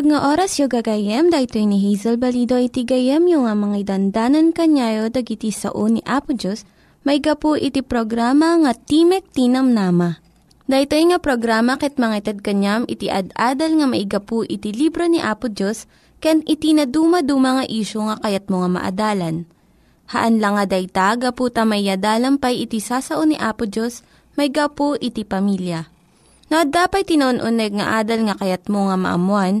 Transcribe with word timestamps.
Naimbag 0.00 0.16
nga 0.16 0.32
oras 0.32 0.56
yung 0.56 0.72
gagayem, 0.72 1.28
dahito 1.28 1.60
ni 1.60 1.76
Hazel 1.76 2.16
Balido 2.16 2.56
iti 2.56 2.88
gayem 2.88 3.20
yung 3.28 3.44
nga 3.44 3.52
mga 3.52 3.84
dandanan 3.84 4.48
kanyayo 4.48 5.12
dagiti 5.12 5.52
sao 5.52 5.92
ni 5.92 6.00
Apo 6.08 6.32
Diyos, 6.32 6.64
may 7.04 7.20
gapu 7.20 7.52
iti 7.52 7.84
programa 7.84 8.56
nga 8.64 8.72
Timek 8.72 9.28
Tinam 9.28 9.76
Nama. 9.76 10.16
Dahito 10.64 10.96
nga 10.96 11.20
programa 11.20 11.76
ket 11.76 12.00
mga 12.00 12.16
itad 12.16 12.38
kanyam 12.40 12.88
iti 12.88 13.12
ad-adal 13.12 13.76
nga 13.76 13.84
maigapu 13.92 14.40
iti 14.48 14.72
libro 14.72 15.04
ni 15.04 15.20
Apo 15.20 15.52
Diyos, 15.52 15.84
ken 16.16 16.48
iti 16.48 16.72
na 16.72 16.88
dumaduma 16.88 17.60
nga 17.60 17.64
isyo 17.68 18.08
nga 18.08 18.16
kayat 18.24 18.48
mo 18.48 18.64
nga 18.64 18.80
maadalan. 18.80 19.44
Haan 20.16 20.40
lang 20.40 20.56
nga 20.56 20.64
dayta, 20.64 21.12
gapu 21.20 21.52
tamayadalampay 21.52 22.56
iti 22.56 22.80
sasao 22.80 23.20
ni 23.28 23.36
Apo 23.36 23.68
Diyos, 23.68 24.00
may 24.40 24.48
gapu 24.48 24.96
iti 24.96 25.28
pamilya. 25.28 25.92
No, 26.48 26.64
dapat 26.64 27.04
tinon-uneg 27.04 27.76
nga 27.76 28.00
adal 28.00 28.24
nga 28.24 28.40
kayat 28.40 28.64
mo 28.72 28.88
nga 28.88 28.96
maamuan, 28.96 29.60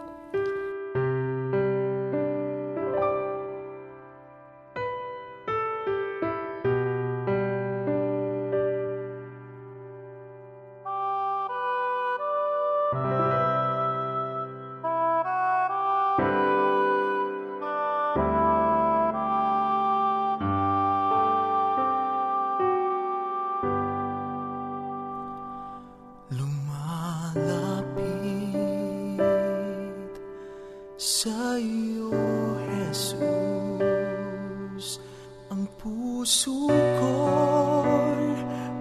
Puso 35.81 36.69
ko'y 36.69 38.29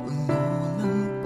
puno 0.05 0.41
ng. 0.77 1.21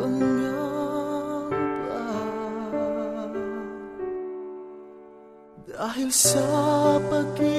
Dahil 5.75 6.11
sa 6.15 6.47
pag-ibig 7.11 7.54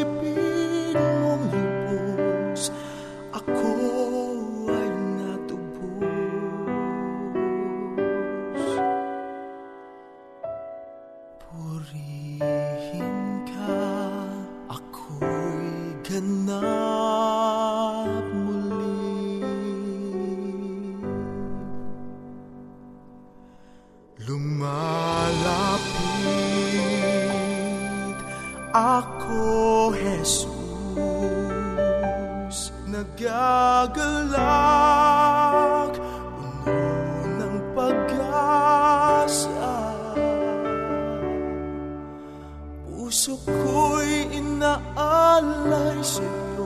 Puso 43.05 43.37
ko'y 43.45 44.33
inaalay 44.33 46.01
sa'yo, 46.01 46.65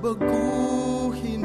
baguhin 0.00 1.44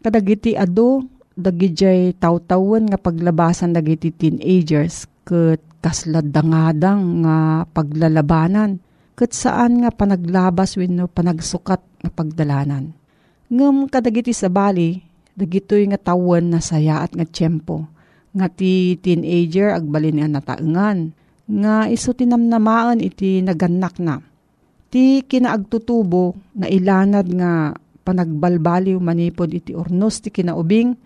Kadagiti 0.00 0.56
ado, 0.56 1.04
dagijay 1.36 2.16
tawtawan 2.16 2.88
nga 2.88 2.96
paglabasan 2.96 3.76
dagiti 3.76 4.08
teenagers 4.12 5.04
ket 5.28 5.60
kasladdangadang 5.80 7.24
nga 7.24 7.64
paglalabanan 7.68 8.80
ket 9.12 9.36
saan 9.36 9.84
nga 9.84 9.92
panaglabas 9.92 10.80
wenno 10.80 11.04
panagsukat 11.08 11.80
nga 12.00 12.10
pagdalanan. 12.12 12.96
Ngem 13.52 13.92
kadagiti 13.92 14.32
sa 14.32 14.48
bali, 14.48 15.04
dagitoy 15.36 15.88
nga 15.92 16.00
tawen 16.00 16.48
na 16.52 16.64
saya 16.64 17.04
at 17.04 17.12
nga 17.12 17.28
tiyempo 17.28 17.84
nga 18.32 18.46
ti 18.48 18.96
teenager 19.04 19.74
agbalin 19.74 20.22
nga 20.22 20.40
nataengan 20.40 21.12
nga 21.50 21.90
iso 21.90 22.14
tinamnamaan 22.14 23.02
iti 23.02 23.42
naganak 23.42 23.98
na. 23.98 24.22
Ti 24.90 25.26
kinaagtutubo 25.26 26.38
nga 26.56 26.66
ilanad 26.70 27.26
nga 27.36 27.74
panagbalbaliw 28.02 28.96
manipod 28.98 29.52
iti 29.52 29.76
ornos 29.76 30.24
ti 30.24 30.32
kinaubing 30.32 30.96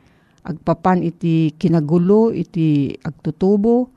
agpapan 0.44 1.00
iti 1.00 1.56
kinagulo 1.56 2.30
iti 2.30 2.92
agtutubo 3.00 3.90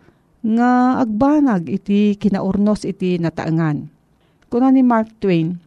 nga 0.47 1.01
agbanag 1.03 1.67
iti 1.67 2.15
kinaurnos 2.15 2.87
iti 2.87 3.19
nataengan. 3.19 3.91
Kuna 4.47 4.71
ni 4.71 4.79
Mark 4.79 5.19
Twain, 5.19 5.59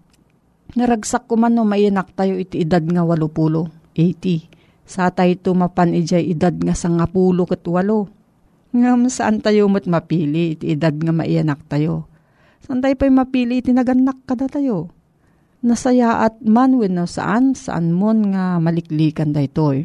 naragsak 0.73 1.29
ko 1.29 1.37
man 1.37 1.53
no 1.53 1.69
mayanak 1.69 2.17
tayo 2.17 2.41
iti 2.41 2.65
edad 2.65 2.81
nga 2.81 3.05
walupulo, 3.05 3.69
80. 3.93 4.49
Sa 4.89 5.13
tayo 5.13 5.37
tumapan 5.37 5.93
ijay 5.95 6.33
edad 6.33 6.57
nga 6.57 6.73
sangapulo 6.73 7.45
kat 7.45 7.61
walo. 7.69 8.09
Ngam 8.73 9.11
saan 9.13 9.45
tayo 9.45 9.69
mat 9.69 9.85
mapili 9.85 10.57
iti 10.57 10.73
edad 10.73 10.97
nga 10.97 11.13
maiyanak 11.13 11.61
tayo. 11.69 12.09
Saan 12.65 12.81
tayo 12.81 12.95
pa'y 12.97 13.13
mapili 13.13 13.61
iti 13.61 13.77
naganak 13.77 14.17
kada 14.25 14.49
tayo. 14.49 14.95
Nasaya 15.61 16.25
at 16.25 16.41
man 16.41 16.81
wenno 16.81 17.05
saan, 17.05 17.53
saan 17.53 17.93
mon 17.93 18.33
nga 18.33 18.57
maliklikan 18.57 19.37
daytoy. 19.37 19.85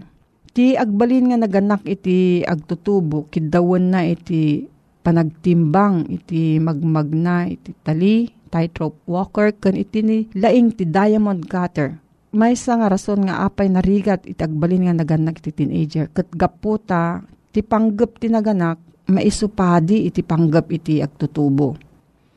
Ti 0.55 0.79
agbalin 0.79 1.36
nga 1.36 1.38
naganak 1.44 1.84
iti 1.84 2.39
agtutubo, 2.48 3.27
kidawan 3.27 3.91
na 3.91 4.08
iti 4.08 4.63
panagtimbang, 5.03 6.08
iti 6.08 6.63
magmagna, 6.63 7.51
iti 7.51 7.75
tali, 7.84 8.32
tightrope 8.48 9.03
walker, 9.03 9.51
kan 9.51 9.75
iti 9.75 10.00
ni 10.00 10.17
laing 10.32 10.72
ti 10.72 10.88
diamond 10.88 11.44
cutter. 11.44 12.00
May 12.32 12.55
isa 12.55 12.79
nga 12.79 12.88
rason 12.88 13.27
nga 13.27 13.44
apay 13.44 13.67
narigat 13.67 14.24
iti 14.24 14.39
agbalin 14.39 14.88
nga 14.88 14.96
naganak 14.96 15.44
iti 15.44 15.51
teenager. 15.51 16.08
Kat 16.08 16.32
gaputa, 16.32 17.20
ti 17.51 17.60
panggap 17.60 18.15
ti 18.24 18.32
naganak, 18.32 18.79
maisupadi 19.12 20.08
iti 20.08 20.24
panggap 20.24 20.72
iti 20.72 21.03
agtutubo. 21.03 21.75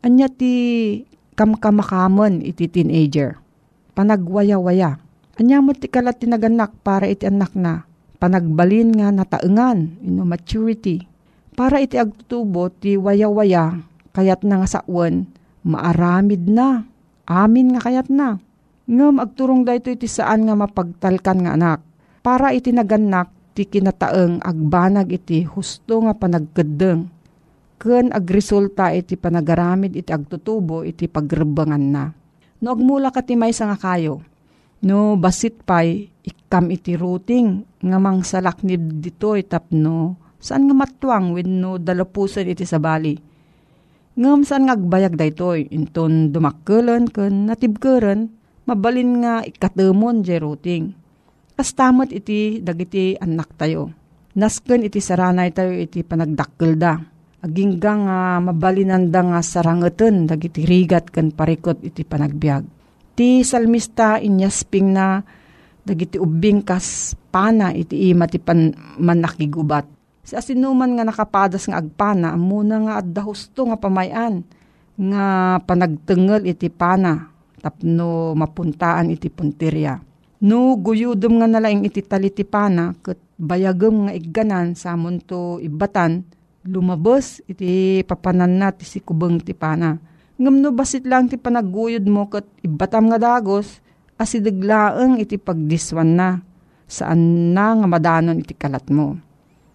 Anya 0.03 0.27
ti 0.27 0.55
kamkamakaman 1.39 2.43
iti 2.43 2.67
teenager. 2.67 3.39
Panagwaya-waya. 3.95 4.99
Anya 5.39 5.63
mo 5.63 5.71
ti 5.71 5.87
kalat 5.87 6.19
ti 6.19 6.27
naganak 6.27 6.75
para 6.83 7.07
iti 7.07 7.31
anak 7.31 7.55
na. 7.55 7.87
Panagbalin 8.19 8.91
nga 8.99 9.15
nataengan, 9.15 10.03
ino 10.03 10.27
maturity. 10.27 11.07
Para 11.55 11.79
iti 11.79 11.95
agtutubo 11.95 12.67
ti 12.75 12.99
waya-waya, 12.99 13.79
kayat 14.11 14.43
na 14.43 14.59
nga 14.63 14.83
sawan, 14.83 15.31
maaramid 15.63 16.51
na. 16.51 16.83
Amin 17.31 17.79
nga 17.79 17.87
kayat 17.87 18.11
na. 18.11 18.43
Ngam 18.91 19.23
agturong 19.23 19.63
dayto 19.63 19.95
iti 19.95 20.11
saan 20.11 20.51
nga 20.51 20.59
mapagtalkan 20.59 21.47
nga 21.47 21.55
anak. 21.55 21.79
Para 22.27 22.51
iti 22.51 22.75
naganak 22.75 23.31
ti 23.55 23.63
kinataeng 23.63 24.43
agbanag 24.43 25.15
iti 25.15 25.47
husto 25.47 26.03
nga 26.03 26.19
panagkedeng. 26.19 27.07
Ken 27.79 28.11
agresulta 28.11 28.91
iti 28.91 29.15
panagaramid 29.15 29.95
iti 29.95 30.11
agtutubo 30.11 30.83
iti 30.83 31.07
pagrebangan 31.07 31.85
na. 31.95 32.11
No 32.59 32.75
agmula 32.75 33.15
ka 33.15 33.23
ti 33.23 33.39
maysa 33.39 33.71
nga 33.71 33.79
kayo. 33.79 34.19
No 34.83 35.15
basit 35.15 35.63
pay 35.63 36.11
ikam 36.27 36.75
iti 36.75 36.99
routing 36.99 37.63
nga 37.79 37.99
mangsalaknib 38.03 38.99
dito 38.99 39.39
itapno 39.39 40.19
saan 40.43 40.67
nga 40.67 40.75
matwang 40.75 41.35
wenno 41.35 41.79
dalapusan 41.79 42.51
iti 42.51 42.67
sabali. 42.67 43.15
Ngam 44.19 44.43
saan 44.43 44.67
nga 44.67 44.75
agbayag 44.75 45.15
daytoy 45.15 45.71
inton 45.71 46.35
dumakkelan 46.35 47.07
ken 47.07 47.47
natibkeren 47.47 48.27
mabalin 48.67 49.23
nga 49.23 49.47
ikatemon 49.47 50.27
je 50.27 50.35
routing. 50.43 50.85
Kastamot 51.55 52.11
iti 52.11 52.59
dagiti 52.59 53.15
anak 53.19 53.55
tayo. 53.55 53.95
Nasken 54.35 54.83
iti 54.87 54.99
saranay 54.99 55.51
tayo 55.55 55.75
iti 55.75 56.03
panagdakkel 56.03 56.75
da. 56.75 57.18
Agingga 57.39 57.93
nga 57.95 58.19
mabalinanda 58.43 59.23
nga 59.23 59.41
sarangeten 59.47 60.27
dagiti 60.27 60.67
rigat 60.67 61.07
ken 61.15 61.31
parikot 61.31 61.87
iti 61.87 62.03
panagbiag. 62.03 62.67
Ti 63.15 63.47
salmista 63.47 64.19
inyasping 64.19 64.91
na 64.91 65.23
dagiti 65.87 66.19
ubing 66.19 66.67
kas 66.67 67.15
pana 67.31 67.71
iti 67.71 68.11
ima 68.11 68.27
ti 68.27 68.43
manakigubat. 68.99 69.87
Sa 70.27 70.43
asinuman 70.43 70.99
nga 70.99 71.07
nakapadas 71.07 71.71
nga 71.71 71.79
agpana, 71.79 72.35
muna 72.35 72.83
nga 72.85 72.95
adda 73.01 73.23
husto 73.23 73.71
nga 73.71 73.79
pamayan 73.79 74.43
nga 74.99 75.57
panagtengel 75.63 76.43
iti 76.43 76.67
pana 76.69 77.31
tapno 77.63 78.35
mapuntaan 78.35 79.15
iti 79.15 79.31
puntirya. 79.31 79.95
No 80.43 80.75
guyudom 80.75 81.39
nga 81.39 81.47
nalaing 81.47 81.87
iti 81.87 82.03
taliti 82.03 82.43
pana 82.43 82.99
ket 82.99 83.19
bayagem 83.39 84.11
nga 84.11 84.13
igganan 84.15 84.75
sa 84.75 84.99
to 85.23 85.63
ibatan 85.63 86.27
lumabas 86.69 87.41
iti 87.49 88.05
papanan 88.05 88.61
na 88.61 88.69
ti 88.69 88.85
si 88.85 89.01
kubeng 89.01 89.41
ti 89.41 89.57
pana. 89.57 89.97
Ngam 90.39 90.61
no 90.63 90.71
basit 90.71 91.03
lang 91.09 91.27
ti 91.27 91.41
panaguyod 91.41 92.05
mo 92.07 92.31
kat 92.31 92.47
ibatam 92.63 93.11
nga 93.11 93.19
dagos, 93.19 93.83
asidaglaeng 94.21 95.19
iti 95.19 95.35
pagdiswan 95.35 96.15
na, 96.15 96.29
saan 96.87 97.51
na 97.57 97.75
nga 97.75 97.87
madanon 97.91 98.39
iti 98.39 98.55
kalat 98.55 98.87
mo. 98.87 99.19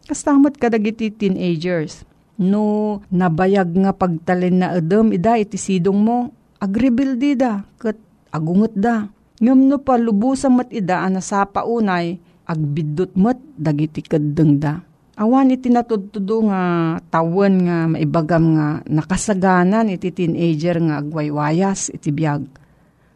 Kastamot 0.07 0.55
kadag 0.55 0.87
iti 0.87 1.11
teenagers, 1.11 2.07
no 2.39 3.03
nabayag 3.11 3.75
nga 3.75 3.91
pagtalin 3.91 4.63
na 4.63 4.79
edem 4.79 5.11
ida 5.11 5.35
iti 5.35 5.59
sidong 5.59 5.99
mo, 5.99 6.31
agribildi 6.63 7.35
da, 7.35 7.67
kat 7.75 7.99
agungot 8.31 8.71
da. 8.71 9.11
Ngam 9.43 9.67
no 9.67 9.83
palubusan 9.83 10.55
mat 10.55 10.71
ida 10.71 11.03
ana 11.03 11.19
sa 11.19 11.43
paunay, 11.43 12.23
agbidot 12.47 13.11
mat 13.19 13.35
dagiti 13.59 13.99
kadeng 13.99 14.63
da 14.63 14.92
Awan 15.13 15.53
iti 15.53 15.69
natudtudo 15.69 16.49
nga 16.49 16.97
tawen 17.13 17.69
nga 17.69 17.85
maibagam 17.85 18.57
nga 18.57 18.81
nakasaganan 18.89 19.93
iti 19.93 20.09
teenager 20.09 20.81
nga 20.81 21.05
agwaywayas 21.05 21.93
iti 21.93 22.09
biyag. 22.09 22.49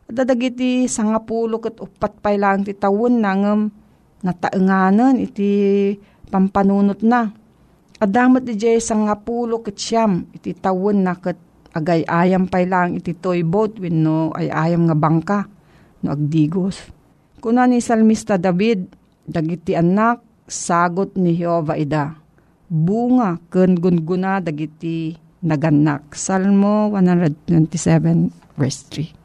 Dadag 0.06 0.38
iti 0.46 0.86
sangapulo 0.86 1.58
ket 1.58 1.82
upat 1.82 2.22
pay 2.22 2.38
lang 2.38 2.62
ti 2.62 2.78
tawen 2.78 3.18
nangem 3.18 3.74
nataenganan 4.22 5.18
iti 5.18 5.50
pampanunot 6.30 7.02
na. 7.02 7.34
Adamat 7.98 8.46
iti 8.46 8.78
sangapulo 8.78 9.66
ket 9.66 9.82
siyam 9.82 10.30
iti 10.38 10.54
tawen 10.54 11.02
na 11.02 11.18
ket 11.18 11.42
agay 11.74 12.06
ayam 12.06 12.46
pay 12.46 12.70
lang 12.70 12.94
iti 12.94 13.18
toy 13.18 13.42
boat 13.42 13.82
wenno 13.82 14.30
ay 14.38 14.54
ayam 14.54 14.86
nga 14.86 14.94
bangka 14.94 15.40
no 16.06 16.14
agdigos. 16.14 16.94
Kuna 17.42 17.66
ni 17.66 17.82
Salmista 17.82 18.38
David, 18.38 18.86
dagiti 19.26 19.74
anak 19.74 20.27
sagot 20.48 21.14
ni 21.20 21.36
Jehova 21.36 21.76
ida. 21.76 22.16
Bunga 22.68 23.40
ken 23.52 23.76
gunguna 23.76 24.40
dagiti 24.40 25.16
naganak. 25.44 26.16
Salmo 26.16 26.92
127 26.96 28.58
verse 28.58 28.82
3. 28.90 29.18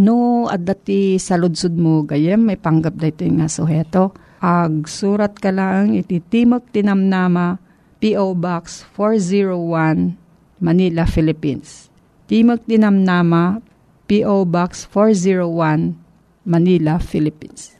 No, 0.00 0.46
adati 0.46 1.18
saludsud 1.18 1.74
mo 1.74 2.06
gayem, 2.06 2.46
may 2.46 2.54
panggap 2.54 2.94
dito 2.94 3.26
nga 3.26 3.50
suheto. 3.50 4.14
Ag 4.40 4.86
surat 4.86 5.34
ka 5.34 5.50
lang 5.50 5.98
iti 5.98 6.22
Timok 6.22 6.70
Tinamnama, 6.70 7.58
P.O. 7.98 8.38
Box 8.38 8.86
401, 8.94 10.14
Manila, 10.62 11.04
Philippines. 11.10 11.90
Timok 12.30 12.64
Tinamnama, 12.70 13.58
P.O. 14.06 14.46
Box 14.46 14.86
401, 14.88 15.98
Manila, 16.46 17.02
Philippines. 17.02 17.79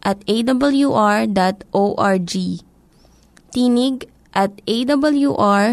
at 0.00 0.24
awr.org. 0.24 1.32
Tinig 3.50 3.96
at 4.32 4.52
awr.org. 4.64 5.72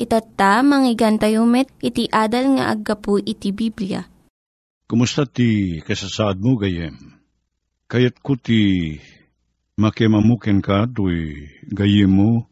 Itatta, 0.00 0.62
manggigan 0.64 1.20
tayo 1.20 1.44
met, 1.44 1.68
iti 1.84 2.08
adal 2.08 2.56
nga 2.56 2.72
aggapu 2.72 3.20
iti 3.20 3.52
Biblia. 3.52 4.06
Kumusta 4.88 5.28
ti 5.28 5.78
kasasaad 5.84 6.40
mo 6.40 6.56
gayem? 6.56 6.96
Kayat 7.90 8.22
ko 8.22 8.38
ti 8.38 8.96
makimamuken 9.76 10.62
ka 10.62 10.86
do'y 10.86 11.50
gayem 11.68 12.10
mo 12.10 12.46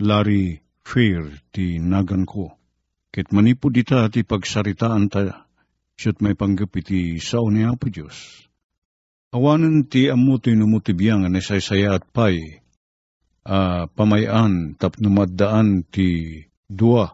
lari 0.00 0.58
fair 0.82 1.28
ti 1.52 1.78
nagan 1.78 2.24
ko. 2.24 2.56
Ket 3.14 3.30
manipo 3.32 3.68
dita 3.70 4.08
ti 4.10 4.24
pagsaritaan 4.24 5.08
ta, 5.08 5.46
siyot 5.96 6.18
may 6.24 6.34
panggap 6.34 6.72
iti 6.76 7.20
sao 7.20 7.48
ni 7.52 7.64
Apo 7.64 7.88
Diyos 7.88 8.47
Awanan 9.28 9.84
ti 9.84 10.08
amutoy 10.08 10.56
numutibiyang 10.56 11.28
na 11.28 11.44
saysaya 11.44 12.00
at 12.00 12.08
pay, 12.16 12.64
uh, 13.44 13.84
pamayan 13.92 14.72
tap 14.80 14.96
numaddaan 14.96 15.84
ti 15.84 16.40
dua, 16.64 17.12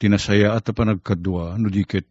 tinasaya 0.00 0.56
at 0.56 0.72
panagkadua, 0.72 1.60
no 1.60 1.68
dikit 1.68 2.08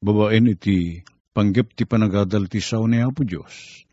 babaen 0.00 0.48
iti 0.48 1.04
panggap 1.36 1.76
ti 1.76 1.84
panagadal 1.84 2.48
ti 2.48 2.64
sao 2.64 2.88
ni 2.88 3.04
Apo 3.04 3.20
Diyos. 3.28 3.84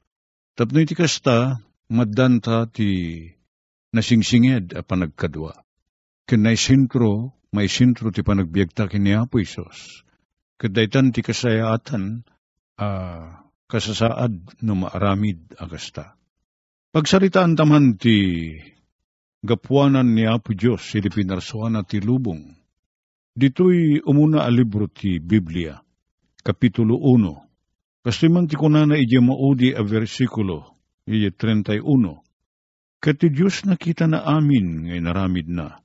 Tapno 0.55 0.79
iti 0.79 0.95
kasta, 0.95 1.59
maddanta 1.91 2.63
ti 2.71 3.27
nasingsinged 3.91 4.71
a 4.71 4.87
panagkadua. 4.87 5.51
Kinay 6.31 6.55
sintro, 6.55 7.35
may 7.51 7.67
sintro 7.67 8.07
ti 8.15 8.23
panagbiagta 8.23 8.87
kini 8.87 9.19
Apo 9.19 9.43
Isos. 9.43 10.07
Kadaytan 10.55 11.11
ti 11.11 11.19
kasayaatan, 11.19 12.23
ah, 12.79 12.87
uh, 12.87 13.40
kasasaad 13.71 14.59
no 14.67 14.75
maaramid 14.75 15.55
agasta. 15.55 16.19
Pagsaritaan 16.91 17.55
taman 17.55 17.95
ti 17.95 18.51
gapuanan 19.47 20.11
ni 20.11 20.27
Apo 20.27 20.51
Diyos 20.51 20.83
si 20.83 20.99
pinarsuan 20.99 21.79
ti 21.87 22.03
lubong. 22.03 22.51
Dito'y 23.31 24.03
umuna 24.03 24.43
a 24.43 24.51
libro 24.51 24.91
ti 24.91 25.23
Biblia, 25.23 25.79
Kapitulo 26.43 26.99
1. 26.99 28.03
Kasi 28.03 28.27
man 28.27 28.51
ti 28.51 28.59
kunana 28.59 28.99
ije 28.99 29.23
maudi 29.23 29.71
a 29.71 29.79
versikulo, 29.87 30.75
ije 31.07 31.31
31. 31.31 31.79
Kati 32.99 33.31
Diyos 33.31 33.63
nakita 33.63 34.11
na 34.11 34.27
amin 34.27 34.91
ngay 34.91 34.99
naramid 34.99 35.47
na. 35.47 35.79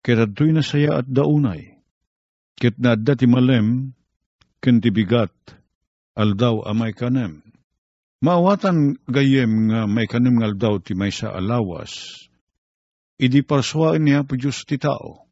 Kaya 0.00 0.24
to'y 0.24 0.56
nasaya 0.56 1.04
at 1.04 1.06
daunay. 1.06 1.76
Ket 2.56 2.80
na 2.80 2.96
ti 2.96 3.28
malem, 3.28 3.92
ken 4.64 4.80
ti 4.80 4.88
bigat, 4.88 5.59
aldaw 6.20 6.68
amay 6.68 6.92
kanem. 6.92 7.40
Maawatan 8.20 9.00
gayem 9.08 9.72
nga 9.72 9.88
may 9.88 10.04
kanem 10.04 10.36
nga 10.36 10.52
aldaw 10.52 10.76
ti 10.84 10.92
may 10.92 11.08
sa 11.08 11.32
alawas, 11.32 12.28
idi 13.16 13.40
parswain 13.40 14.04
niya 14.04 14.28
po 14.28 14.36
Diyos 14.36 14.68
ti 14.68 14.76
tao. 14.76 15.24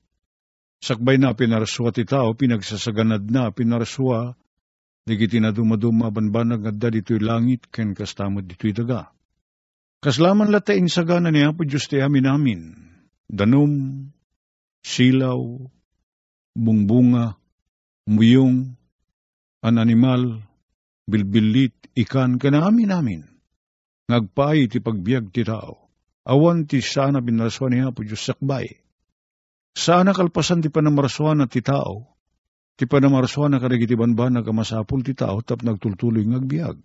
Sakbay 0.80 1.20
na 1.20 1.36
pinarswa 1.36 1.92
ti 1.92 2.08
tao, 2.08 2.32
pinagsasaganad 2.32 3.28
na 3.28 3.52
pinarswa, 3.52 4.32
digiti 5.04 5.36
na 5.36 5.52
dumaduma 5.52 6.08
banbanag 6.08 6.64
nga 6.64 6.88
dito'y 6.88 7.20
langit, 7.20 7.68
ken 7.68 7.92
kastamad 7.92 8.48
dito'y 8.48 8.72
daga. 8.72 9.12
Kaslaman 9.98 10.48
latain 10.48 10.86
sagana 10.88 11.28
niya 11.28 11.52
po 11.52 11.66
Diyos 11.66 11.90
ti 11.90 11.98
amin 11.98 12.24
amin, 12.30 12.60
danom, 13.28 14.06
silaw, 14.80 15.42
bungbunga, 16.56 17.36
muyong, 18.06 18.78
an 19.60 19.74
animal, 19.76 20.47
bilbilit 21.08 21.72
ikan 21.96 22.36
kanami 22.36 22.84
namin. 22.84 23.24
Ngagpay 24.12 24.68
ti 24.68 24.78
pagbiag 24.84 25.32
ti 25.32 25.42
tao. 25.48 25.88
Awan 26.28 26.68
ti 26.68 26.84
sana 26.84 27.24
binaraswan 27.24 27.72
niya 27.72 27.96
po 27.96 28.04
Diyos 28.04 28.20
sakbay. 28.20 28.68
Sana 29.72 30.12
kalpasan 30.12 30.60
ti 30.60 30.68
panamaraswan 30.68 31.40
na 31.40 31.48
ti 31.48 31.64
tao. 31.64 32.04
Ti 32.76 32.84
panamaraswan 32.84 33.56
na 33.56 33.58
karigiti 33.58 33.96
banban 33.96 34.36
na 34.36 34.44
kamasapul 34.44 35.00
ti 35.00 35.16
tao 35.16 35.40
tap 35.40 35.64
nagtultuloy 35.64 36.28
ngagbiag. 36.28 36.76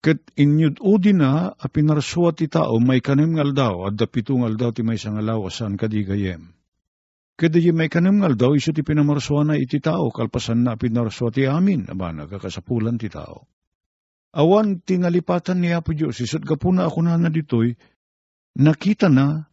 Ket 0.00 0.32
inyud 0.40 0.80
udi 0.80 1.12
na 1.12 1.52
a 1.52 1.66
pinaraswa 1.68 2.32
ti 2.32 2.48
tao 2.48 2.80
may 2.80 3.04
kanem 3.04 3.36
ngal 3.36 3.52
daw 3.52 3.74
at 3.92 4.00
dapito 4.00 4.32
ngal 4.32 4.56
daw 4.56 4.72
ti 4.72 4.80
may 4.80 4.96
sangalawasan 4.96 5.76
kadigayem. 5.76 6.55
Kada 7.36 7.60
yung 7.60 7.76
may 7.76 7.92
kanamngal 7.92 8.32
daw, 8.32 8.56
iso 8.56 8.72
ti 8.72 8.80
pinamarswa 8.80 9.44
na 9.44 9.54
iti 9.60 9.76
tao, 9.76 10.08
kalpasan 10.08 10.64
na 10.64 10.80
pinamarswa 10.80 11.28
ti 11.28 11.44
amin, 11.44 11.92
aba 11.92 12.16
nagkakasapulan 12.16 12.96
ti 12.96 13.12
tao. 13.12 13.44
Awan 14.36 14.80
tinalipatan 14.80 15.60
ni 15.60 15.72
Apo 15.72 15.92
Diyos, 15.92 16.20
isot 16.20 16.44
ka 16.44 16.56
po 16.56 16.72
na 16.72 16.88
ako 16.88 17.04
na 17.04 17.20
na 17.20 17.28
ditoy, 17.28 17.76
nakita 18.56 19.12
na, 19.12 19.48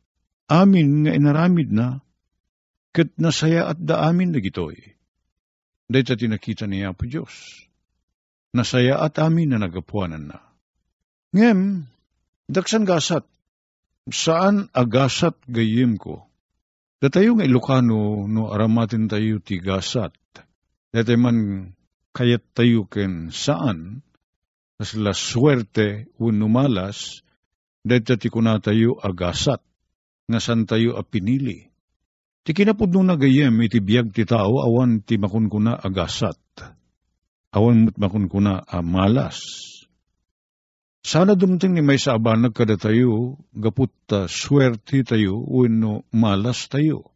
amin 0.47 1.07
nga 1.07 1.11
inaramid 1.11 1.71
na, 1.71 2.03
Kat 2.93 3.09
nasaya 3.17 3.73
at 3.73 3.81
daamin 3.81 4.29
na 4.29 4.37
gitoy. 4.37 4.77
Dahil 5.89 6.05
ta 6.05 6.13
tinakita 6.13 6.69
niya 6.69 6.93
po 6.93 7.09
Diyos. 7.09 7.65
Nasaya 8.53 9.01
at 9.01 9.17
amin 9.17 9.49
na 9.49 9.57
nagapuanan 9.57 10.29
na. 10.29 10.39
Ngem, 11.33 11.89
daksan 12.45 12.85
gasat, 12.85 13.25
saan 14.13 14.69
agasat 14.77 15.33
gayim 15.49 15.97
ko? 15.97 16.29
Datayo 17.03 17.35
nga 17.35 17.43
Ilocano 17.43 18.31
no 18.31 18.47
aramatin 18.47 19.11
tayo 19.11 19.43
ti 19.43 19.59
gasat. 19.59 20.15
Dati 20.87 21.19
man 21.19 21.67
kayat 22.15 22.55
tayo 22.55 22.87
ken 22.87 23.27
saan, 23.27 23.99
as 24.79 24.95
la 24.95 25.11
suerte 25.11 26.07
uno 26.15 26.47
malas, 26.47 27.19
dahil 27.83 28.07
ti 28.07 28.31
kuna 28.31 28.63
tayo 28.63 28.95
agasat, 29.03 29.59
nga 30.31 30.39
san 30.39 30.63
tayo 30.63 30.95
apinili. 30.95 31.67
Ti 32.47 32.55
kinapod 32.55 32.95
nung 32.95 33.11
nagayem 33.11 33.51
iti 33.67 33.83
biyag 33.83 34.15
ti 34.15 34.23
tao, 34.23 34.63
awan 34.63 35.03
ti 35.03 35.19
makunkuna 35.19 35.75
agasat. 35.75 36.39
Awan 37.51 37.83
mo't 37.83 37.99
makunkuna 37.99 38.63
amalas. 38.63 39.43
Sana 41.03 41.35
dumting 41.35 41.75
ni 41.75 41.83
may 41.83 41.99
saabanag 41.99 42.55
kada 42.55 42.79
tayo, 42.79 43.35
gaput 43.51 43.91
ta 44.07 44.31
swerte 44.31 45.03
tayo, 45.03 45.35
uno 45.43 46.07
malas 46.15 46.71
tayo. 46.71 47.11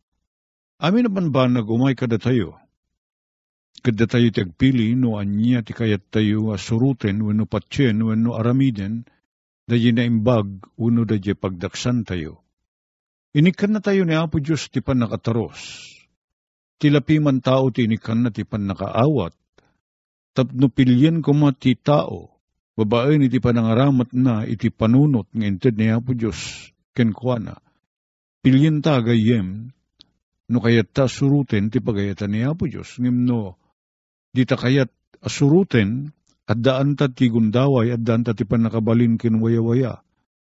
Amin 0.75 1.07
naman 1.07 1.31
ba 1.31 1.47
nagumay 1.47 1.95
kada 1.95 2.19
tayo? 2.19 2.59
Kada 3.79 4.03
tayo 4.03 4.27
tagpili, 4.35 4.91
no 4.99 5.15
anya 5.15 5.63
ti 5.63 5.71
kayat 5.71 6.11
tayo 6.11 6.51
asuruten, 6.51 7.23
wano 7.23 7.47
patyen, 7.47 8.03
wano 8.03 8.35
aramiden, 8.35 9.07
da 9.63 9.79
na 9.79 10.03
imbag, 10.03 10.67
uno 10.75 11.07
da 11.07 11.15
pagdaksan 11.15 12.03
tayo. 12.03 12.43
Inikan 13.31 13.71
na 13.71 13.79
tayo 13.79 14.03
ni 14.03 14.19
Apo 14.19 14.43
Diyos 14.43 14.67
ti 14.67 14.83
pan 14.83 14.99
nakataros. 14.99 15.87
Tilapi 16.75 17.23
man 17.23 17.39
tao 17.39 17.71
ti 17.71 17.87
inikan 17.87 18.27
na 18.27 18.35
ti 18.35 18.43
pan 18.43 18.67
nakaawat. 18.67 19.31
Tapno 20.35 20.67
pilyen 20.67 21.23
ko 21.23 21.31
ma 21.31 21.55
ti 21.55 21.79
tao. 21.79 22.36
Babae 22.77 23.17
ni 23.17 23.27
ti 23.27 23.41
panangaramat 23.41 24.13
na 24.13 24.45
iti 24.45 24.69
panunot 24.69 25.25
ng 25.33 25.41
inted 25.41 25.81
ni 25.81 25.89
Apo 25.89 26.13
Diyos 26.13 26.69
kenkwana. 26.93 27.57
Pilyen 28.45 28.85
ta 28.85 29.01
gayem 29.01 29.73
no 30.47 30.57
kayat 30.61 30.93
ta 30.93 31.09
suruten 31.09 31.73
ti 31.73 31.81
pagayatan 31.81 32.37
ni 32.37 32.45
Apo 32.45 32.69
Diyos. 32.69 33.01
Ngim 33.01 33.25
no 33.25 33.57
Di 34.37 34.45
ta 34.45 34.53
kayat 34.53 34.93
asuruten, 35.25 36.13
at 36.45 36.61
daan 36.61 36.93
ta 36.93 37.09
ti 37.09 37.25
gundaway, 37.25 37.89
at 37.89 38.05
daan 38.05 38.21
ta 38.21 38.37
ti 38.37 38.45
panakabalin 38.45 39.17
kinwaya-waya. 39.17 39.97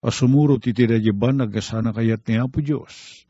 Asumuro 0.04 0.60
ti 0.60 0.76
tirajiban, 0.76 1.40
nagasana 1.40 1.96
kayat 1.96 2.28
ni 2.28 2.36
Apo 2.36 2.60
Diyos. 2.60 3.24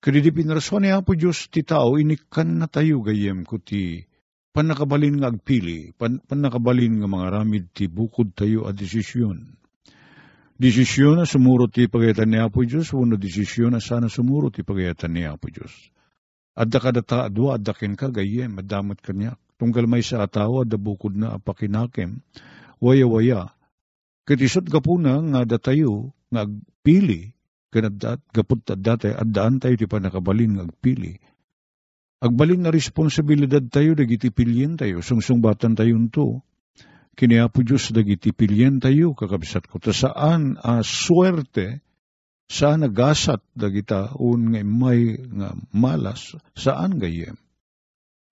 Kadi 0.00 0.22
di 0.22 0.30
pinaraswan 0.30 0.86
ni 0.86 0.90
Apo 0.94 1.18
Diyos 1.18 1.50
ti 1.50 1.66
tao, 1.66 1.98
inikan 1.98 2.62
na 2.62 2.70
tayo 2.70 3.02
gayem 3.02 3.42
ko 3.42 3.58
ti 3.58 4.06
panakabalin 4.50 5.22
nga 5.22 5.30
agpili, 5.30 5.94
pan, 5.94 6.18
panakabalin 6.22 7.02
nga 7.02 7.08
mga 7.10 7.26
ramid 7.30 7.64
ti 7.70 7.86
bukod 7.86 8.34
tayo 8.34 8.66
a 8.66 8.74
desisyon. 8.74 9.56
Desisyon 10.60 11.16
na 11.16 11.24
sumuro 11.24 11.72
ti 11.72 11.88
pagayatan 11.88 12.28
ni 12.28 12.36
Apo 12.36 12.60
Diyos, 12.60 12.92
wano 12.92 13.16
desisyon 13.16 13.72
na 13.72 13.80
sana 13.80 14.12
sumuro 14.12 14.52
ti 14.52 14.60
pagayatan 14.60 15.16
ni 15.16 15.24
Apo 15.24 15.48
Diyos. 15.48 15.72
Adda 16.52 16.78
kada 16.82 17.00
ta 17.00 17.18
adwa 17.24 17.56
adda 17.56 17.72
ken 17.72 17.96
ka 17.96 18.12
gayem 18.12 18.60
adamat 18.60 19.00
kanya. 19.00 19.40
Tunggal 19.56 19.88
may 19.88 20.04
sa 20.04 20.20
atawa 20.28 20.68
adda 20.68 20.76
bukod 20.76 21.16
na 21.16 21.40
apakinakem. 21.40 22.20
Waya 22.76 23.08
waya. 23.08 23.56
Katisot 24.28 24.68
gapuna 24.68 25.16
nga 25.24 25.48
datayo 25.48 26.12
nga 26.28 26.44
agpili 26.44 27.32
kanadat 27.72 28.20
gapot 28.34 28.60
dati 28.66 29.14
addaan 29.14 29.62
tayo 29.62 29.78
ti 29.80 29.86
panakabalin 29.88 30.60
nga 30.60 30.64
agpili. 30.68 31.16
Agbalin 32.20 32.68
nga 32.68 32.72
responsibilidad 32.72 33.64
tayo 33.64 33.96
dagiti 33.96 34.28
pilyen 34.28 34.76
tayo 34.76 35.00
sungsungbatan 35.00 35.72
tayo 35.72 35.96
to. 36.12 36.44
Kiniapo 37.16 37.64
Diyos 37.64 37.88
dagiti 37.96 38.36
pilyen 38.36 38.76
tayo 38.76 39.16
kakabisat 39.16 39.64
ko. 39.64 39.80
Ta 39.80 39.96
saan 39.96 40.60
a 40.60 40.80
uh, 40.80 40.82
swerte 40.84 41.80
saan 42.44 42.84
nagasat 42.84 43.40
dagita 43.56 44.12
un 44.20 44.52
nga 44.52 44.60
may 44.60 45.16
nga 45.16 45.56
malas 45.72 46.36
saan 46.52 47.00
gayem. 47.00 47.40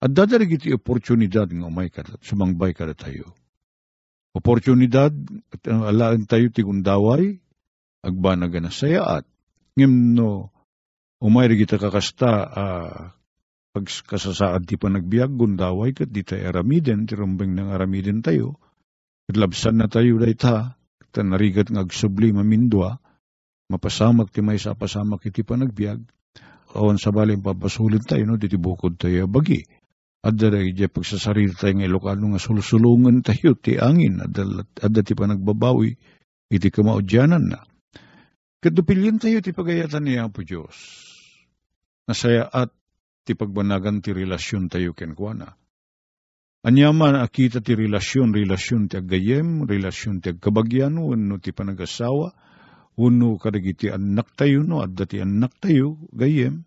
At 0.01 0.17
dadarag 0.17 0.57
iti 0.57 0.73
oportunidad 0.73 1.53
nga 1.53 1.69
umay 1.69 1.93
ka 1.93 2.09
sumangbay 2.25 2.73
ka 2.73 2.89
tayo. 2.97 3.37
Oportunidad 4.33 5.13
at 5.53 5.61
uh, 5.69 5.93
alaan 5.93 6.25
tayo 6.25 6.49
ti 6.49 6.65
gundaway 6.65 7.37
agbanaga 8.01 8.65
na 8.65 8.73
sayaat. 8.73 9.29
Ngem 9.77 10.17
no 10.17 10.49
umay 11.21 11.53
kita 11.53 11.77
kakasta 11.77 12.33
uh, 12.49 13.01
pag 13.75 13.91
kasasaad 13.91 14.71
ti 14.71 14.79
panagbiag 14.79 15.35
gundaway 15.35 15.91
kat 15.91 16.15
di 16.15 16.23
tayo 16.23 16.47
aramiden 16.47 17.11
ti 17.11 17.19
rumbeng 17.19 17.59
ng 17.59 17.75
aramiden 17.75 18.23
tayo. 18.23 18.63
Labsan 19.27 19.83
na 19.83 19.91
tayo 19.91 20.23
day 20.23 20.39
ta, 20.39 20.79
narigat 21.11 21.75
ng 21.75 21.83
agsubli 21.83 22.31
mamindwa, 22.31 23.03
mapasamak 23.67 24.31
ti 24.31 24.47
may 24.47 24.63
sa 24.63 24.79
pasamak 24.79 25.27
iti 25.27 25.43
panagbiag, 25.43 25.99
awan 26.79 27.03
sa 27.03 27.11
baling 27.11 27.43
papasulit 27.43 28.07
tayo, 28.07 28.23
no, 28.31 28.39
diti 28.39 28.55
bukod 28.55 28.95
tayo 28.95 29.27
bagi. 29.27 29.63
At 30.23 30.39
dara 30.39 30.63
iti 30.63 30.87
pagsasarili 30.87 31.59
tayo 31.59 31.75
ng 31.75 31.87
Ilocano 31.87 32.35
nga 32.35 32.41
sulusulungan 32.43 33.27
tayo 33.27 33.59
ti 33.59 33.75
angin, 33.75 34.23
at 34.23 34.93
ti 35.03 35.13
panagbabawi, 35.19 35.91
iti 36.51 36.69
kamaudyanan 36.71 37.45
na. 37.49 37.61
Kadupilyan 38.63 39.19
tayo 39.19 39.43
ti 39.43 39.51
pagayatan 39.51 40.05
niya 40.07 40.31
po 40.31 40.47
Diyos. 40.47 40.77
Nasaya 42.05 42.47
at 42.53 42.71
ti 43.25 43.33
pagbanagan 43.35 44.05
ti 44.05 44.13
relasyon 44.13 44.69
tayo 44.69 44.93
kenkwana. 44.93 45.57
Anyaman 46.65 47.21
akita 47.21 47.61
ti 47.61 47.77
relasyon, 47.77 48.33
relasyon 48.33 48.89
ti 48.89 48.97
agayem, 48.97 49.69
relasyon 49.69 50.25
ti 50.25 50.33
agkabagyan, 50.33 50.97
no 50.97 51.37
ti 51.37 51.53
panagasawa, 51.53 52.33
uno 52.95 53.39
kadagiti 53.43 53.91
anak 53.91 54.39
tayo 54.39 54.63
no? 54.63 54.83
At 54.83 54.95
dati 54.95 55.19
anak 55.19 55.59
tayo 55.59 55.99
gayem. 56.15 56.63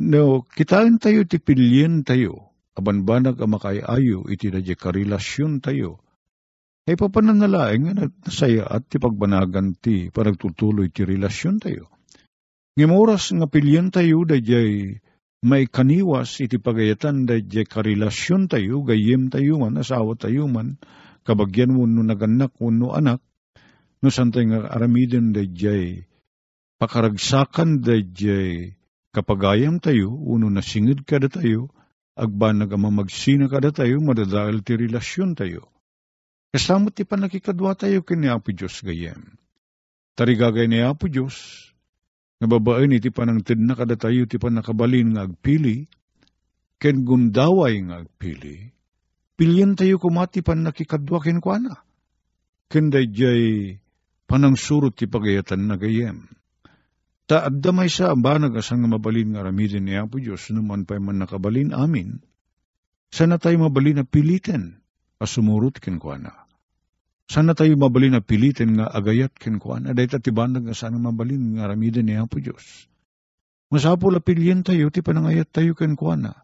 No 0.00 0.40
kitain 0.48 0.96
tayo 0.96 1.28
ti 1.28 1.36
pilyen 1.36 2.08
tayo. 2.08 2.56
Abanbanag 2.72 3.36
ang 3.36 3.52
makayayo 3.52 4.24
iti 4.32 4.48
dadya 4.48 4.72
karelasyon 4.78 5.60
tayo. 5.60 6.00
Ay 6.88 6.96
papananalaing 6.96 7.92
nga 7.92 8.08
nasaya 8.08 8.64
at 8.64 8.88
ti 8.88 8.96
pagbanagan 8.96 9.76
ti 9.76 10.08
panagtutuloy 10.08 10.88
ti 10.88 11.04
relasyon 11.04 11.60
tayo. 11.60 11.92
Ngimuras 12.80 13.36
nga 13.36 13.44
pilyen 13.44 13.92
tayo 13.92 14.24
dadyay 14.24 14.96
may 15.40 15.64
kaniwas 15.68 16.40
iti 16.40 16.60
pagayatan 16.60 17.24
dadyay 17.24 17.64
karelasyon 17.64 18.48
tayo 18.50 18.84
gayem 18.84 19.32
tayo 19.32 19.56
man 19.56 19.80
asawa 19.80 20.16
tayo 20.16 20.44
man 20.46 20.76
kabagyan 21.24 21.72
mo 21.72 21.88
no 21.88 22.04
naganak 22.04 22.52
no 22.60 22.92
anak 22.92 23.24
no 24.00 24.08
santay 24.12 24.48
nga 24.48 24.68
aramiden 24.68 25.32
dayjay 25.32 26.04
pakaragsakan 26.76 27.80
dayjay 27.80 28.80
kapagayam 29.10 29.82
tayo, 29.82 30.14
uno 30.14 30.46
na 30.48 30.62
singid 30.62 31.02
kada 31.02 31.26
tayo, 31.26 31.70
agbanag 32.14 32.70
ang 32.70 32.90
mamagsina 32.90 33.50
kada 33.50 33.74
tayo, 33.74 33.98
madadahil 33.98 34.62
ti 34.62 34.78
relasyon 34.78 35.34
tayo. 35.34 35.66
Kasamot 36.50 36.94
ti 36.94 37.06
panakikadwa 37.06 37.78
tayo 37.78 38.02
kini 38.02 38.26
Apo 38.26 38.50
Diyos 38.50 38.82
gayem. 38.82 39.38
Tarigagay 40.18 40.66
ni 40.66 40.82
Apo 40.82 41.06
Diyos, 41.06 41.70
nga 42.40 42.48
babae 42.48 42.88
ni 42.88 43.04
ti 43.04 43.12
panangtid 43.12 43.60
na 43.60 43.76
kada 43.76 44.00
ti 44.00 44.40
panakabalin 44.40 45.12
nga 45.12 45.28
agpili, 45.28 45.84
ken 46.80 47.04
gundaway 47.04 47.76
nga 47.84 48.00
agpili, 48.00 48.72
pilyan 49.36 49.76
tayo 49.76 50.00
kumati 50.00 50.40
pan 50.40 50.64
nakikadwa 50.64 51.20
ken 51.20 51.44
kuana. 51.44 51.84
Ken 52.72 52.88
dayjay 52.88 53.76
panang 54.24 54.56
surut 54.56 54.96
ti 54.96 55.04
pagayatan 55.04 55.68
na 55.68 55.76
gayem. 55.76 56.32
Ta 57.28 57.44
adda 57.46 57.70
may 57.76 57.92
sa 57.92 58.16
abanag 58.16 58.56
asang 58.56 58.88
mabalin 58.88 59.36
nga 59.36 59.44
ramidin 59.44 59.86
ni 59.86 59.94
Apo 59.94 60.16
Diyos 60.18 60.48
naman 60.50 60.88
pa 60.88 60.96
man 60.96 61.20
nakabalin 61.20 61.76
amin. 61.76 62.24
Sana 63.12 63.36
tayo 63.36 63.68
mabalin 63.68 64.00
na 64.00 64.04
pilitin 64.08 64.80
asumurot 65.20 65.76
ken 65.78 66.00
kuana. 66.00 66.49
Sana 67.30 67.54
tayo 67.54 67.78
mabalin 67.78 68.18
na 68.18 68.22
pilitin 68.26 68.74
nga 68.74 68.90
agayat 68.90 69.38
ken 69.38 69.62
kuana. 69.62 69.94
Dahil 69.94 70.10
tatibanag 70.10 70.66
nga 70.66 70.74
sana 70.74 70.98
mabalin 70.98 71.54
nga 71.54 71.70
ramidin 71.70 72.10
ni 72.10 72.18
Apo 72.18 72.42
Diyos. 72.42 72.90
Masapo 73.70 74.10
la 74.10 74.18
pilyen 74.18 74.66
tayo 74.66 74.90
ti 74.90 74.98
panangayat 74.98 75.46
tayo 75.54 75.78
ken 75.78 75.94
kuana. 75.94 76.34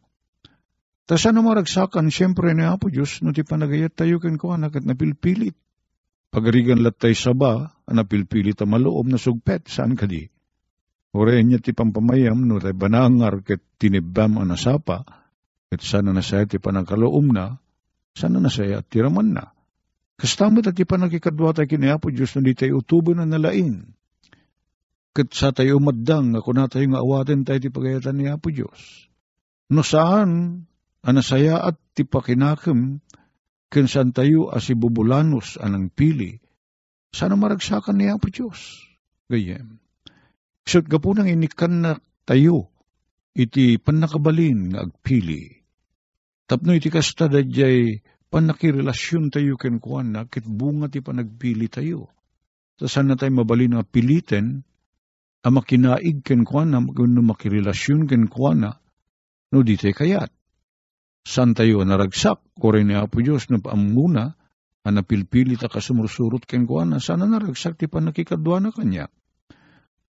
Ta 1.11 1.19
sana 1.19 1.43
maragsakan 1.43 2.15
siyempre 2.15 2.55
ni 2.55 2.63
Apo 2.63 2.87
Diyos 2.87 3.19
no 3.27 3.35
ti 3.35 3.43
panagayat 3.43 3.99
tayo 3.99 4.23
ken 4.23 4.39
kuana 4.39 4.71
kat 4.71 4.87
napilpilit 4.87 5.59
Pagarigan 6.37 6.85
latay 6.85 7.17
saba, 7.17 7.81
anapilpili 7.89 8.53
ta 8.53 8.69
maloob 8.69 9.09
na 9.09 9.17
sugpet, 9.17 9.73
saan 9.73 9.97
ka 9.97 10.05
di? 10.05 10.21
Ore 11.17 11.41
niya 11.41 11.65
ti 11.65 11.73
pampamayam, 11.73 12.45
no 12.45 12.61
tay 12.61 12.77
banangar 12.77 13.41
ket 13.41 13.65
tinibam 13.81 14.37
ang 14.37 14.53
nasapa, 14.53 15.01
ket 15.73 15.81
sana 15.81 16.13
na 16.13 16.21
saya 16.21 16.45
ti 16.45 16.61
panagkaloom 16.61 17.33
na, 17.33 17.57
sana 18.13 18.37
na 18.37 18.53
saya 18.53 18.85
at 18.85 18.87
tiraman 18.93 19.33
na. 19.33 19.56
Kastamot 20.17 20.65
at 20.65 20.77
ti 20.77 20.89
panagkikadwa 20.89 21.53
tayo 21.53 21.69
kinayapo 21.69 22.09
Diyos 22.09 22.33
na 22.37 22.45
di 22.45 22.57
tayo 22.57 22.81
utubo 22.81 23.13
na 23.13 23.29
nalain. 23.29 23.97
kat 25.17 25.33
sa 25.33 25.49
tayo 25.49 25.81
umaddang, 25.81 26.37
ako 26.37 26.53
na 26.53 26.69
tayo 26.69 26.85
nga 26.93 27.01
awaten 27.01 27.49
tayo 27.49 27.57
ti 27.57 27.73
pagayatan 27.73 28.21
ni 28.21 28.29
Apo 28.29 28.53
Diyos. 28.53 29.09
No 29.73 29.81
saan, 29.81 30.63
anasaya 31.01 31.57
at 31.57 31.81
ti 31.97 32.05
pakinakam, 32.05 33.01
kinsan 33.73 34.13
tayo 34.13 34.53
as 34.53 34.69
ibubulanos 34.69 35.57
anang 35.57 35.89
pili, 35.89 36.45
sana 37.17 37.33
maragsakan 37.41 37.97
ni 37.97 38.13
Apo 38.13 38.29
Diyos. 38.29 38.85
Gayem. 39.33 39.81
Isot 40.69 40.85
ka 40.85 41.01
nang 41.01 41.33
inikan 41.33 41.81
na 41.81 41.93
tayo, 42.29 42.69
iti 43.33 43.81
panakabalin 43.81 44.77
nga 44.77 44.85
agpili. 44.85 45.65
Tapno 46.45 46.77
iti 46.77 46.93
kasta 46.93 47.33
dadyay 47.33 48.05
panakirelasyon 48.31 49.31
tayo 49.31 49.55
ken 49.57 49.79
kuan 49.79 50.13
na, 50.13 50.27
kit 50.27 50.45
bunga 50.45 50.91
ti 50.91 51.01
panagpili 51.01 51.71
tayo. 51.71 52.11
Sa 52.77 52.91
sana 52.91 53.17
tayo 53.17 53.33
mabalin 53.33 53.79
nga 53.79 53.85
piliten, 53.87 54.67
a 55.47 55.49
makinaig 55.49 56.27
ken 56.27 56.43
kuana, 56.43 56.83
no 56.83 57.23
makirelasyon 57.23 58.11
ken 58.11 58.27
kuana, 58.27 58.77
no 59.55 59.59
di 59.63 59.79
tayo 59.79 59.95
kayat. 59.95 60.31
San 61.27 61.55
tayo 61.55 61.83
naragsak, 61.83 62.43
kore 62.59 62.87
ni 62.87 62.95
Apo 62.95 63.19
Diyos, 63.23 63.51
no 63.51 63.59
paamuna, 63.63 64.35
a 64.87 64.89
napilpili 64.91 65.59
ta 65.59 65.67
kasumursurot 65.67 66.47
ken 66.47 66.67
kuana, 66.67 67.03
sana 67.03 67.27
naragsak 67.27 67.79
ti 67.79 67.87
panakikadwa 67.91 68.63
na 68.63 68.71
kanya. 68.71 69.07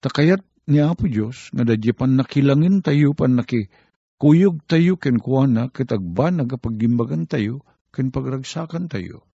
Takayat 0.02 0.42
ni 0.70 0.82
Apo 0.82 1.10
Diyos, 1.10 1.50
nga 1.54 1.66
dadya 1.66 1.94
pan 1.94 2.18
nakilangin 2.18 2.82
tayo, 2.86 3.14
pan 3.18 3.38
nakikuyog 3.38 4.66
tayo 4.66 4.98
ken 4.98 5.18
kuana, 5.18 5.70
kitagba 5.74 6.30
nagapagimbagan 6.30 7.26
tayo, 7.26 7.66
ken 7.90 8.14
pagragsakan 8.14 8.90
tayo. 8.90 9.26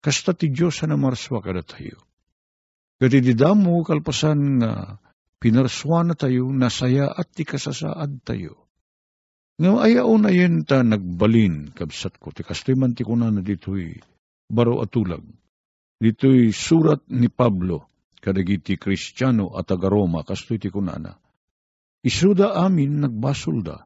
Kasta 0.00 0.32
ti 0.32 0.48
Diyos 0.48 0.80
na 0.88 0.96
marswa 0.96 1.44
kada 1.44 1.60
tayo. 1.60 2.00
Kati 3.00 3.20
di 3.20 3.32
damo 3.32 3.80
kalpasan 3.80 4.60
nga 4.60 5.00
pinarswa 5.40 6.04
na 6.04 6.14
tayo, 6.16 6.52
nasaya 6.52 7.08
at 7.08 7.32
ti 7.32 7.48
kasasaad 7.48 8.20
tayo. 8.24 8.68
Nga 9.60 9.72
ayaw 9.76 10.08
na 10.20 10.32
yun 10.32 10.64
ta 10.64 10.80
nagbalin, 10.84 11.72
kabsat 11.76 12.16
ko, 12.16 12.32
ti 12.32 12.44
kastoy 12.44 12.76
man 12.76 12.96
ti 12.96 13.04
kuna 13.04 13.28
na 13.28 13.44
dito'y 13.44 13.96
baro 14.48 14.80
at 14.80 14.92
tulag. 14.92 15.24
Dito'y 16.00 16.52
surat 16.52 17.04
ni 17.12 17.28
Pablo, 17.28 17.88
kadagiti 18.24 18.80
Kristiyano 18.80 19.52
at 19.52 19.68
taga-Roma, 19.68 20.24
kastoy 20.24 20.56
ti 20.56 20.72
kuna 20.72 20.96
na. 20.96 21.12
Isuda 22.00 22.56
amin 22.56 23.04
nagbasol 23.04 23.60
da, 23.60 23.84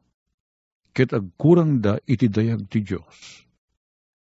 ket 0.95 1.11
agkurang 1.11 1.83
da 1.83 1.99
iti 2.07 2.31
dayag 2.31 2.71
ti 2.71 2.79
Diyos. 2.79 3.44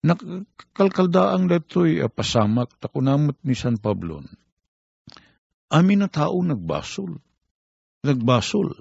Nakalkalda 0.03 1.31
ang 1.31 1.47
dato'y 1.47 2.03
pasamak, 2.11 2.75
takunamot 2.83 3.39
ni 3.47 3.55
San 3.55 3.79
Pablo, 3.79 4.19
amin 5.71 6.03
na 6.03 6.09
tao 6.11 6.43
nagbasol. 6.43 7.23
Nagbasol. 8.03 8.75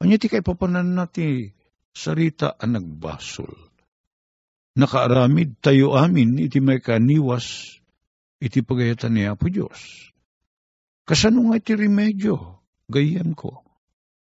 Anya 0.00 0.16
ti 0.16 0.32
kay 0.32 0.40
papanan 0.40 0.96
nati 0.96 1.52
sarita 1.92 2.56
ang 2.56 2.80
nagbasol. 2.80 3.52
Nakaaramid 4.72 5.60
tayo 5.60 5.92
amin 6.00 6.40
iti 6.40 6.64
may 6.64 6.80
kaniwas 6.80 7.76
iti 8.40 8.64
pagayatan 8.64 9.12
ni 9.12 9.28
Apo 9.28 9.52
Diyos. 9.52 10.08
Kasano 11.04 11.52
nga 11.52 11.60
iti 11.60 11.76
remedyo, 11.76 12.56
gayem 12.88 13.36
ko. 13.36 13.60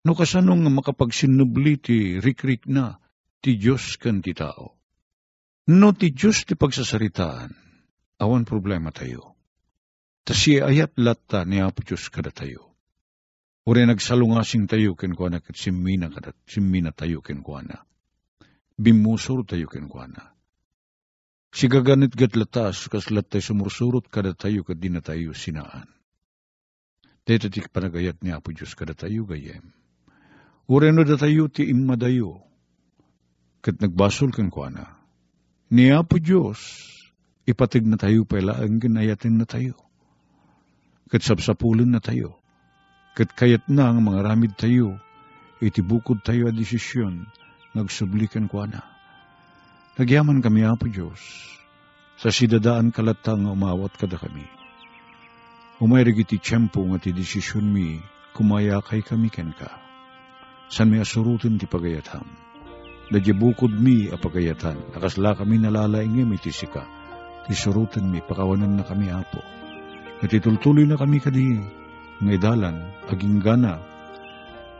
No 0.06 0.14
kasano 0.14 0.54
nga 0.54 0.70
makapagsinubli 0.70 1.74
ti 1.82 1.98
rikrik 2.22 2.70
na 2.70 3.02
ti 3.42 3.58
Diyos 3.58 3.98
kan 3.98 4.22
ti 4.22 4.38
tao. 4.38 4.75
No 5.68 5.94
ti 5.98 6.14
Diyos 6.14 6.46
ti 6.46 6.54
pagsasaritaan, 6.54 7.50
awan 8.22 8.46
problema 8.46 8.94
tayo 8.94 9.36
Tasi 10.26 10.58
ayat 10.58 10.98
latta 10.98 11.46
ni 11.46 11.62
Apo 11.62 11.86
Diyos 11.86 12.10
kada 12.10 12.34
tayo. 12.34 12.74
Ure 13.62 13.86
nagsalungasing 13.86 14.66
tayo 14.66 14.98
ken 14.98 15.14
kuana 15.14 15.38
ket 15.38 15.54
simmina 15.54 16.10
kada 16.10 16.34
simmina 16.50 16.90
tayo 16.90 17.22
ken 17.22 17.46
kuana. 17.46 17.86
Bimusur 18.74 19.46
tayo 19.46 19.70
ken 19.70 19.86
kuana. 19.86 20.34
Sigaganit 21.54 22.18
gat 22.18 22.34
latas 22.34 22.90
kas 22.90 23.14
latay 23.14 23.38
sumursurot 23.38 24.10
kada 24.10 24.34
tayo 24.34 24.66
ket 24.66 24.82
di 24.82 24.90
na 24.90 25.06
tayo 25.06 25.38
sinaan. 25.38 25.86
Dito 27.22 27.46
ti 27.54 27.62
panagayat 27.62 28.26
ni 28.26 28.34
Apo 28.34 28.50
Diyos 28.50 28.74
kada 28.74 28.98
tayo 28.98 29.30
gayem. 29.30 29.78
Ure 30.66 30.90
no 30.90 31.06
da 31.06 31.22
tayo 31.22 31.54
ti 31.54 31.70
imadayo. 31.70 32.42
Ket 33.62 33.78
nagbasol 33.78 34.34
ken 34.34 34.50
kuana. 34.50 34.95
Ni 35.76 35.92
Apo 35.92 36.24
Diyos 36.24 36.88
ipatig 37.44 37.84
na 37.84 38.00
tayo 38.00 38.24
pala 38.24 38.64
ang 38.64 38.80
ginayatin 38.80 39.36
na 39.36 39.44
tayo 39.44 39.76
kat 41.10 41.22
sapsapulan 41.22 41.90
na 41.90 42.02
tayo. 42.02 42.40
Kat 43.16 43.32
kayat 43.32 43.72
na 43.72 43.88
ang 43.94 44.04
mga 44.04 44.20
ramid 44.26 44.54
tayo, 44.60 45.00
itibukod 45.64 46.20
tayo 46.26 46.50
a 46.50 46.54
desisyon, 46.54 47.24
nagsublikan 47.72 48.52
ko 48.52 48.68
na. 48.68 48.84
Nagyaman 49.96 50.44
kami, 50.44 50.68
Apo 50.68 50.92
Diyos, 50.92 51.20
sa 52.20 52.28
sidadaan 52.28 52.92
kalatang 52.92 53.48
umawat 53.48 53.96
kada 53.96 54.20
kami. 54.20 54.44
Umayrig 55.80 56.28
iti 56.28 56.40
tiyempo 56.40 56.84
nga 56.84 57.00
ti 57.00 57.16
desisyon 57.16 57.68
mi, 57.68 58.00
kumaya 58.36 58.84
kay 58.84 59.00
kami 59.00 59.32
ken 59.32 59.56
ka. 59.56 59.72
San 60.68 60.92
may 60.92 61.00
asurutin 61.00 61.56
ti 61.56 61.68
pagayatam. 61.68 62.45
Dadya 63.06 63.38
bukod 63.38 63.70
mi 63.70 64.10
a 64.10 64.18
pagayatan, 64.18 64.94
nakasla 64.94 65.38
kami 65.38 65.62
nalalaingim 65.62 66.34
iti 66.34 66.50
sika. 66.50 66.82
Ti 67.46 67.54
surutin 67.54 68.10
mi, 68.10 68.26
pakawanan 68.26 68.82
na 68.82 68.84
kami, 68.84 69.14
Apo 69.14 69.38
Natitultuloy 70.26 70.90
na 70.90 70.98
kami 70.98 71.22
kadi, 71.22 71.60
nga 72.24 72.32
idalan, 72.34 72.82
aging 73.12 73.44
gana, 73.44 73.78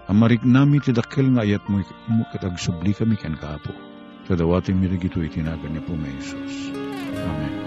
amarik 0.10 0.42
nami 0.42 0.82
ti 0.82 0.96
dakkel 0.96 1.28
nga 1.36 1.46
ayat 1.46 1.62
mo, 1.70 1.84
katagsubli 2.34 2.96
kami 2.98 3.20
kan 3.20 3.38
kaapo. 3.38 3.76
Kadawating 4.26 4.82
mirigito 4.82 5.22
itinagan 5.22 5.70
niya 5.70 5.86
po 5.86 5.94
may 5.94 6.10
Isus. 6.18 6.74
Amen. 7.14 7.65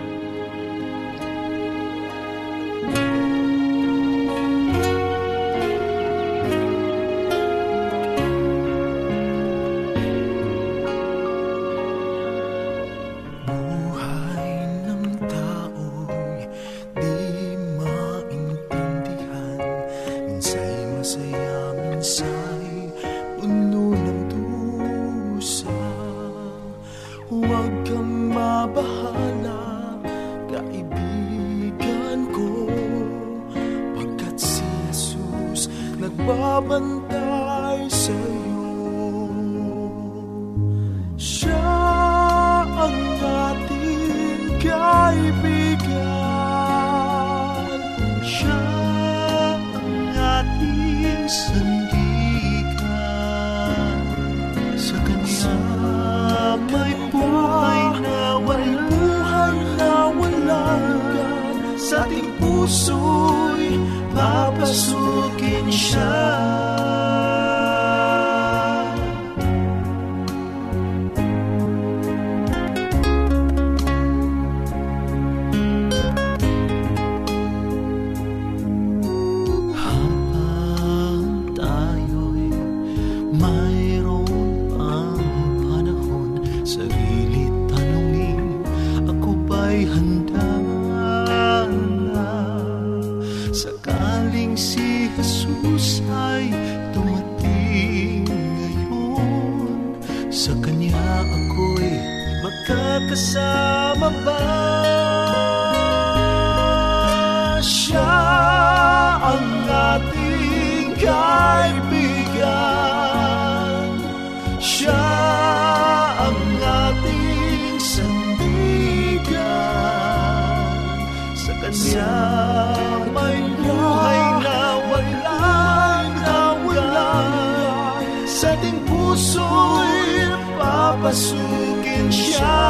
Papasukin 131.08 132.12
siya. 132.12 132.60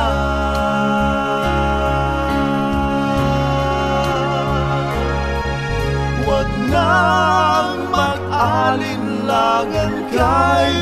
Huwag 6.23 6.47
nang 6.71 7.91
mag-alinlangan 7.91 9.95
kaibigan 10.15 10.78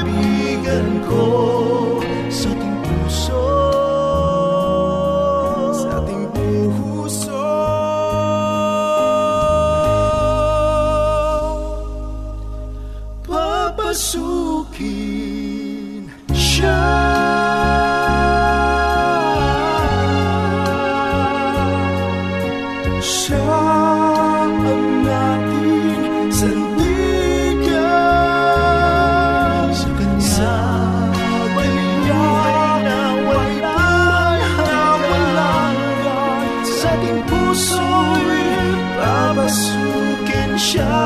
papasukin 40.77 41.06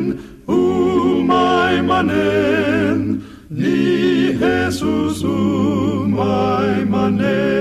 manen, 0.00 0.18
umay 0.46 1.82
manen, 1.82 3.22
ni 3.50 4.32
Jesus 4.38 5.22
umay 5.22 6.84
manen. 6.88 7.59